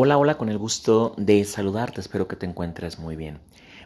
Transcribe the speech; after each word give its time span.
Hola, 0.00 0.16
hola, 0.16 0.38
con 0.38 0.48
el 0.48 0.58
gusto 0.58 1.12
de 1.16 1.44
saludarte, 1.44 2.00
espero 2.00 2.28
que 2.28 2.36
te 2.36 2.46
encuentres 2.46 3.00
muy 3.00 3.16
bien. 3.16 3.40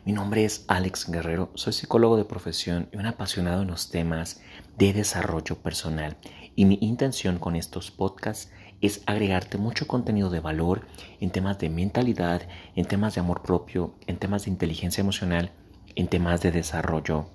Mi 0.04 0.12
nombre 0.12 0.44
es 0.44 0.66
Alex 0.68 1.10
Guerrero, 1.10 1.50
soy 1.54 1.72
psicólogo 1.72 2.18
de 2.18 2.26
profesión 2.26 2.90
y 2.92 2.98
un 2.98 3.06
apasionado 3.06 3.62
en 3.62 3.68
los 3.68 3.88
temas 3.88 4.42
de 4.76 4.92
desarrollo 4.92 5.62
personal 5.62 6.18
y 6.54 6.66
mi 6.66 6.76
intención 6.82 7.38
con 7.38 7.56
estos 7.56 7.90
podcasts 7.90 8.52
es 8.82 9.02
agregarte 9.06 9.56
mucho 9.56 9.86
contenido 9.86 10.28
de 10.28 10.40
valor 10.40 10.82
en 11.18 11.30
temas 11.30 11.58
de 11.58 11.70
mentalidad, 11.70 12.42
en 12.76 12.84
temas 12.84 13.14
de 13.14 13.22
amor 13.22 13.40
propio, 13.40 13.94
en 14.06 14.18
temas 14.18 14.44
de 14.44 14.50
inteligencia 14.50 15.00
emocional, 15.00 15.52
en 15.96 16.08
temas 16.08 16.42
de 16.42 16.52
desarrollo 16.52 17.30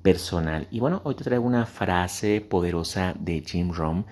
personal. 0.00 0.68
Y 0.70 0.80
bueno, 0.80 1.02
hoy 1.04 1.16
te 1.16 1.24
traigo 1.24 1.44
una 1.44 1.66
frase 1.66 2.40
poderosa 2.40 3.12
de 3.20 3.42
Jim 3.46 3.72
Rohn 3.74 4.06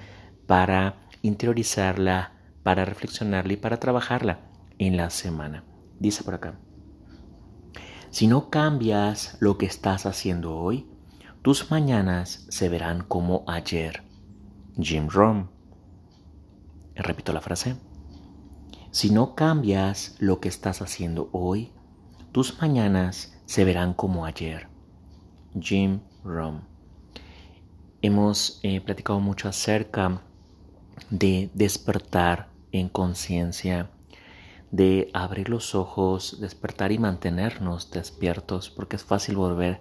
para 0.46 0.96
interiorizarla 1.22 2.33
para 2.64 2.84
reflexionarla 2.84 3.52
y 3.52 3.56
para 3.56 3.78
trabajarla 3.78 4.40
en 4.78 4.96
la 4.96 5.10
semana. 5.10 5.62
Dice 6.00 6.24
por 6.24 6.34
acá, 6.34 6.58
si 8.10 8.26
no 8.26 8.50
cambias 8.50 9.36
lo 9.40 9.58
que 9.58 9.66
estás 9.66 10.06
haciendo 10.06 10.56
hoy, 10.56 10.88
tus 11.42 11.70
mañanas 11.70 12.46
se 12.48 12.68
verán 12.68 13.02
como 13.02 13.44
ayer. 13.46 14.02
Jim 14.80 15.08
Rohn. 15.08 15.50
Repito 16.94 17.32
la 17.32 17.40
frase. 17.40 17.76
Si 18.92 19.10
no 19.10 19.34
cambias 19.34 20.16
lo 20.20 20.40
que 20.40 20.48
estás 20.48 20.80
haciendo 20.80 21.28
hoy, 21.32 21.72
tus 22.32 22.60
mañanas 22.60 23.36
se 23.46 23.64
verán 23.64 23.94
como 23.94 24.24
ayer. 24.24 24.68
Jim 25.60 26.00
Rohn. 26.24 26.62
Hemos 28.00 28.60
eh, 28.62 28.80
platicado 28.80 29.18
mucho 29.20 29.48
acerca 29.48 30.22
de 31.10 31.50
despertar 31.52 32.53
en 32.74 32.88
conciencia, 32.88 33.88
de 34.72 35.08
abrir 35.14 35.48
los 35.48 35.76
ojos, 35.76 36.38
despertar 36.40 36.90
y 36.90 36.98
mantenernos 36.98 37.92
despiertos, 37.92 38.68
porque 38.68 38.96
es 38.96 39.04
fácil 39.04 39.36
volver 39.36 39.80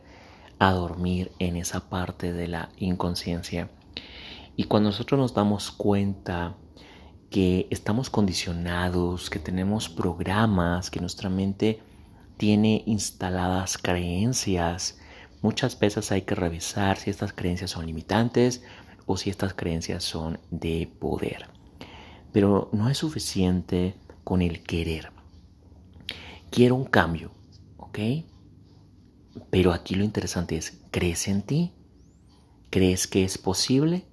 a 0.59 0.71
dormir 0.73 1.31
en 1.39 1.55
esa 1.55 1.89
parte 1.89 2.31
de 2.33 2.47
la 2.47 2.69
inconsciencia. 2.77 3.71
Y 4.55 4.65
cuando 4.65 4.89
nosotros 4.89 5.19
nos 5.19 5.33
damos 5.33 5.71
cuenta 5.71 6.55
que 7.31 7.67
estamos 7.71 8.11
condicionados, 8.11 9.31
que 9.31 9.39
tenemos 9.39 9.89
programas, 9.89 10.91
que 10.91 10.99
nuestra 10.99 11.31
mente 11.31 11.81
tiene 12.37 12.83
instaladas 12.85 13.79
creencias, 13.79 14.99
muchas 15.41 15.79
veces 15.79 16.11
hay 16.11 16.21
que 16.21 16.35
revisar 16.35 16.97
si 16.97 17.09
estas 17.09 17.33
creencias 17.33 17.71
son 17.71 17.87
limitantes 17.87 18.61
o 19.07 19.17
si 19.17 19.31
estas 19.31 19.55
creencias 19.55 20.03
son 20.03 20.39
de 20.51 20.93
poder. 20.99 21.62
Pero 22.33 22.69
no 22.73 22.89
es 22.89 22.97
suficiente 22.97 23.95
con 24.23 24.41
el 24.41 24.63
querer. 24.63 25.11
Quiero 26.49 26.75
un 26.75 26.85
cambio, 26.85 27.31
¿ok? 27.77 27.99
Pero 29.49 29.71
aquí 29.71 29.95
lo 29.95 30.03
interesante 30.03 30.57
es, 30.57 30.81
¿crees 30.91 31.27
en 31.27 31.43
ti? 31.43 31.73
¿Crees 32.69 33.07
que 33.07 33.23
es 33.23 33.37
posible? 33.37 34.05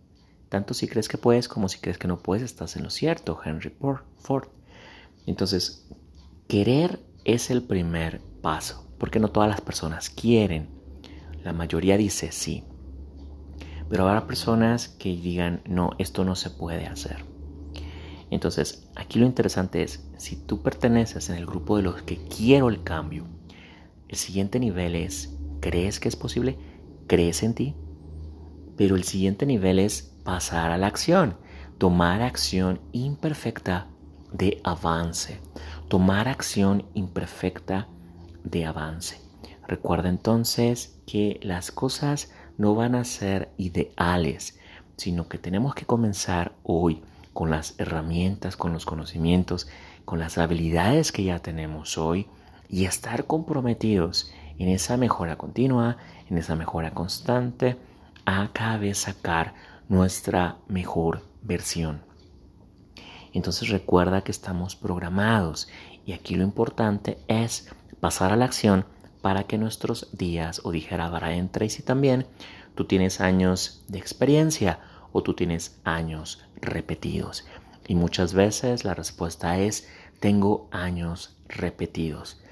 Tanto 0.49 0.75
si 0.75 0.87
crees 0.87 1.09
que 1.09 1.19
puedes 1.19 1.49
como 1.49 1.69
si 1.69 1.79
crees 1.79 1.99
que 1.99 2.09
no 2.09 2.23
puedes, 2.23 2.45
estás 2.45 2.77
en 2.77 2.85
lo 2.85 2.91
cierto, 2.91 3.39
Henry 3.45 3.75
Ford. 4.19 4.49
Entonces, 5.27 5.89
querer 6.49 7.01
es 7.25 7.51
el 7.51 7.63
primer 7.63 8.21
paso, 8.43 8.87
porque 8.99 9.21
no 9.21 9.29
todas 9.29 9.49
las 9.49 9.61
personas 9.61 10.11
quieren. 10.11 10.69
La 11.45 11.53
mayoría 11.53 11.97
dice 11.97 12.33
sí. 12.33 12.65
Pero 13.89 14.09
habrá 14.09 14.27
personas 14.27 14.89
que 14.89 15.11
digan, 15.11 15.63
no, 15.67 15.93
esto 15.99 16.25
no 16.25 16.35
se 16.37 16.51
puede 16.51 16.87
hacer. 16.87 17.30
Entonces, 18.31 18.89
aquí 18.95 19.19
lo 19.19 19.27
interesante 19.27 19.83
es, 19.83 20.09
si 20.17 20.37
tú 20.37 20.63
perteneces 20.63 21.29
en 21.31 21.37
el 21.37 21.47
grupo 21.47 21.77
de 21.77 21.83
los 21.83 22.03
que 22.03 22.17
quiero 22.17 22.69
el 22.69 22.83
cambio, 22.83 23.25
el 24.09 24.17
siguiente 24.17 24.61
nivel 24.61 24.95
es, 24.95 25.37
¿crees 25.61 25.99
que 26.01 26.09
es 26.09 26.17
posible? 26.17 26.57
¿Crees 27.07 27.43
en 27.43 27.55
ti? 27.55 27.77
Pero 28.77 28.95
el 28.97 29.05
siguiente 29.05 29.47
nivel 29.47 29.79
es 29.79 30.15
pasar 30.25 30.71
a 30.71 30.79
la 30.79 30.87
acción, 30.87 31.37
tomar 31.79 32.23
acción 32.23 32.81
imperfecta 32.93 33.89
de 34.33 34.61
avance, 34.63 35.41
tomar 35.89 36.29
acción 36.29 36.87
imperfecta 36.95 37.89
de 38.45 38.65
avance. 38.65 39.21
Recuerda 39.67 40.09
entonces 40.09 41.01
que 41.07 41.41
las 41.43 41.73
cosas 41.73 42.33
no 42.59 42.75
van 42.75 42.95
a 42.95 43.05
ser 43.05 43.53
ideales, 43.57 44.59
sino 44.97 45.29
que 45.29 45.39
tenemos 45.39 45.75
que 45.75 45.87
comenzar 45.87 46.53
hoy 46.63 47.03
con 47.41 47.49
las 47.49 47.75
herramientas, 47.79 48.55
con 48.55 48.75
los 48.75 48.85
conocimientos, 48.85 49.67
con 50.05 50.19
las 50.19 50.37
habilidades 50.37 51.11
que 51.11 51.25
ya 51.25 51.39
tenemos 51.39 51.97
hoy 51.97 52.27
y 52.69 52.85
estar 52.85 53.25
comprometidos 53.25 54.31
en 54.59 54.69
esa 54.69 54.99
mejora 54.99 55.39
continua, 55.39 55.97
en 56.29 56.37
esa 56.37 56.55
mejora 56.55 56.91
constante, 56.91 57.79
a 58.27 58.51
cada 58.53 58.77
vez 58.77 58.99
sacar 58.99 59.55
nuestra 59.89 60.59
mejor 60.69 61.23
versión. 61.41 62.03
Entonces 63.33 63.71
recuerda 63.71 64.21
que 64.21 64.33
estamos 64.33 64.77
programados 64.77 65.67
y 66.05 66.13
aquí 66.13 66.35
lo 66.35 66.45
importante 66.45 67.17
es 67.27 67.71
pasar 68.01 68.35
a 68.35 68.37
la 68.37 68.45
acción 68.45 68.85
para 69.23 69.45
que 69.45 69.57
nuestros 69.57 70.11
días, 70.13 70.61
o 70.63 70.73
dijera 70.73 71.09
Brian 71.09 71.49
Tracy 71.49 71.83
también, 71.83 72.27
tú 72.75 72.85
tienes 72.85 73.23
años 73.23 73.83
de 73.89 73.97
experiencia 73.97 74.79
o 75.13 75.23
tú 75.23 75.35
tienes 75.35 75.81
años 75.85 76.45
repetidos. 76.57 77.47
Y 77.87 77.95
muchas 77.95 78.35
veces 78.35 78.85
la 78.85 78.95
respuesta 78.95 79.59
es, 79.59 79.89
tengo 80.21 80.69
años 80.71 81.37
repetidos. 81.49 82.43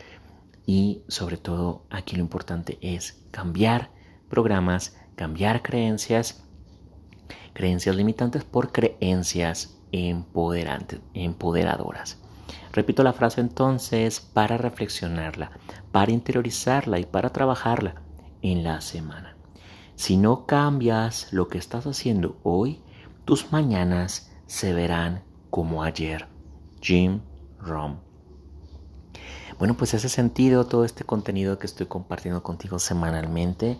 Y 0.66 1.02
sobre 1.08 1.36
todo 1.36 1.84
aquí 1.90 2.16
lo 2.16 2.22
importante 2.22 2.78
es 2.82 3.24
cambiar 3.30 3.90
programas, 4.28 4.96
cambiar 5.16 5.62
creencias, 5.62 6.44
creencias 7.54 7.96
limitantes 7.96 8.44
por 8.44 8.72
creencias 8.72 9.78
empoderantes, 9.92 11.00
empoderadoras. 11.14 12.18
Repito 12.72 13.02
la 13.02 13.12
frase 13.12 13.40
entonces 13.40 14.20
para 14.20 14.58
reflexionarla, 14.58 15.52
para 15.90 16.12
interiorizarla 16.12 16.98
y 16.98 17.06
para 17.06 17.30
trabajarla 17.30 18.02
en 18.42 18.62
la 18.62 18.80
semana. 18.80 19.37
Si 19.98 20.16
no 20.16 20.46
cambias 20.46 21.26
lo 21.32 21.48
que 21.48 21.58
estás 21.58 21.84
haciendo 21.88 22.38
hoy, 22.44 22.80
tus 23.24 23.50
mañanas 23.50 24.30
se 24.46 24.72
verán 24.72 25.24
como 25.50 25.82
ayer. 25.82 26.28
Jim 26.80 27.20
Rom. 27.58 27.96
Bueno, 29.58 29.76
pues 29.76 29.94
ese 29.94 30.08
sentido, 30.08 30.66
todo 30.66 30.84
este 30.84 31.02
contenido 31.02 31.58
que 31.58 31.66
estoy 31.66 31.86
compartiendo 31.86 32.44
contigo 32.44 32.78
semanalmente, 32.78 33.76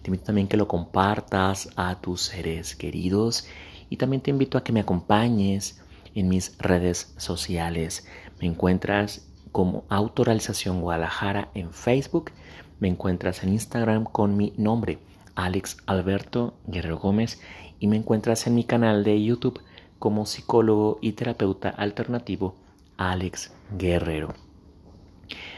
te 0.00 0.08
invito 0.08 0.24
también 0.24 0.48
que 0.48 0.56
lo 0.56 0.66
compartas 0.68 1.68
a 1.76 2.00
tus 2.00 2.22
seres 2.22 2.74
queridos 2.74 3.46
y 3.90 3.98
también 3.98 4.22
te 4.22 4.30
invito 4.30 4.56
a 4.56 4.64
que 4.64 4.72
me 4.72 4.80
acompañes 4.80 5.82
en 6.14 6.28
mis 6.28 6.56
redes 6.56 7.12
sociales. 7.18 8.06
Me 8.40 8.46
encuentras 8.46 9.28
como 9.52 9.84
Autoralización 9.90 10.80
Guadalajara 10.80 11.50
en 11.52 11.74
Facebook, 11.74 12.32
me 12.80 12.88
encuentras 12.88 13.42
en 13.42 13.50
Instagram 13.50 14.04
con 14.04 14.34
mi 14.34 14.54
nombre, 14.56 14.98
Alex 15.38 15.76
Alberto 15.86 16.58
Guerrero 16.66 16.98
Gómez 16.98 17.40
y 17.78 17.86
me 17.86 17.96
encuentras 17.96 18.48
en 18.48 18.56
mi 18.56 18.64
canal 18.64 19.04
de 19.04 19.22
YouTube 19.22 19.60
como 20.00 20.26
psicólogo 20.26 20.98
y 21.00 21.12
terapeuta 21.12 21.68
alternativo 21.68 22.56
Alex 22.96 23.52
Guerrero. 23.78 24.34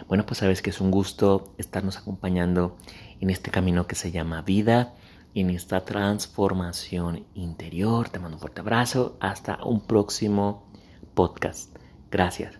Bueno, 0.06 0.26
pues 0.26 0.38
sabes 0.38 0.60
que 0.60 0.68
es 0.68 0.82
un 0.82 0.90
gusto 0.90 1.54
estarnos 1.56 1.96
acompañando 1.96 2.76
en 3.20 3.30
este 3.30 3.50
camino 3.50 3.86
que 3.86 3.94
se 3.94 4.10
llama 4.10 4.42
vida, 4.42 4.92
en 5.34 5.48
esta 5.48 5.82
transformación 5.86 7.24
interior. 7.34 8.10
Te 8.10 8.18
mando 8.18 8.36
un 8.36 8.40
fuerte 8.40 8.60
abrazo. 8.60 9.16
Hasta 9.20 9.64
un 9.64 9.80
próximo 9.80 10.70
podcast. 11.14 11.74
Gracias. 12.10 12.59